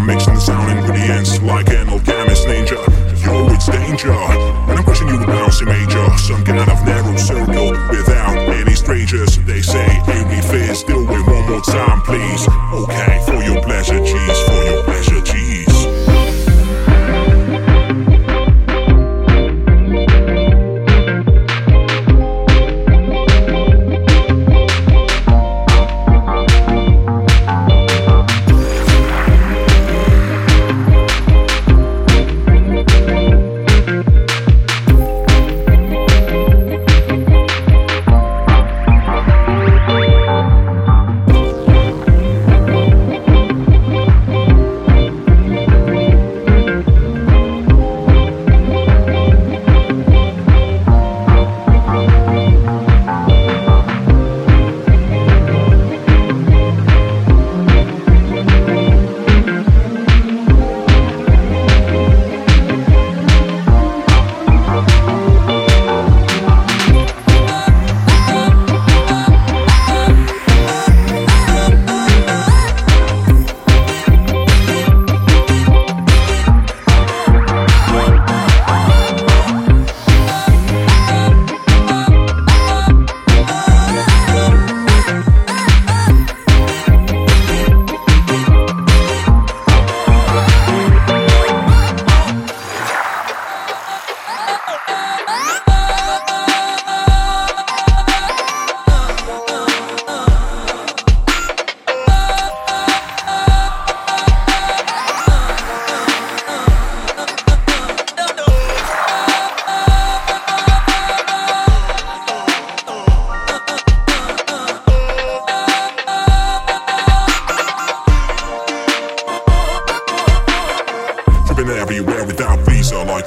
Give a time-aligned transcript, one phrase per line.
[0.00, 2.80] I'm mixing the sound ingredients like an alchemist ninja.
[3.20, 4.16] Yo, it's danger.
[4.64, 9.36] When I'm crushing you with bouncy major, some kind of narrow circle without any strangers.
[9.44, 12.48] They say, Harry Fizz, do it one more time, please.
[12.72, 13.89] Okay, for your pleasure,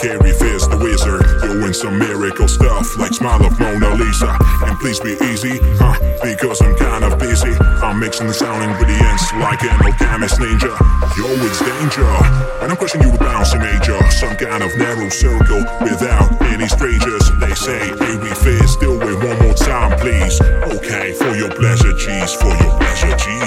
[0.04, 1.24] Harry Fizz the Wizard.
[1.40, 4.36] Doing some miracle stuff, like Smile of Mona Lisa.
[4.68, 5.96] And please be easy, huh?
[6.22, 7.56] Because I'm kind of busy.
[7.80, 10.76] I'm mixing the sound ingredients like an alchemist ninja.
[11.16, 12.12] Yo, it's danger.
[12.60, 17.24] When I'm crushing you with bouncy major, some kind of narrow circle without any strangers.
[17.40, 20.36] They say, Harry Fizz, do it one more time, please.
[20.76, 23.43] Okay, for your pleasure, cheese, for your pleasure, cheese.